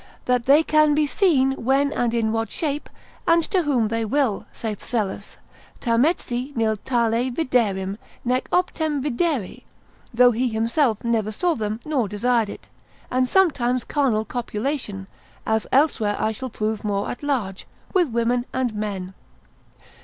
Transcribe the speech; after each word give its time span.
That 0.25 0.45
they 0.47 0.63
can 0.63 0.95
be 0.95 1.05
seen 1.05 1.51
when 1.63 1.93
and 1.93 2.11
in 2.11 2.31
what 2.31 2.49
shape, 2.49 2.89
and 3.27 3.43
to 3.51 3.61
whom 3.61 3.89
they 3.89 4.03
will, 4.03 4.47
saith 4.51 4.83
Psellus, 4.83 5.37
Tametsi 5.79 6.51
nil 6.55 6.75
tale 6.77 7.29
viderim, 7.31 7.99
nec 8.25 8.49
optem 8.49 9.03
videre, 9.03 9.61
though 10.11 10.31
he 10.31 10.47
himself 10.49 11.03
never 11.03 11.31
saw 11.31 11.53
them 11.53 11.79
nor 11.85 12.07
desired 12.07 12.49
it; 12.49 12.67
and 13.11 13.25
use 13.27 13.29
sometimes 13.29 13.83
carnal 13.83 14.25
copulation 14.25 15.05
(as 15.45 15.67
elsewhere 15.71 16.15
I 16.19 16.31
shall 16.31 16.49
prove 16.49 16.83
more 16.83 17.07
at 17.11 17.21
large) 17.21 17.67
with 17.93 18.07
women 18.09 18.47
and 18.51 18.73
men. 18.73 19.13